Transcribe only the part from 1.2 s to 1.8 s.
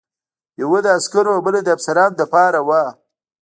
او بله د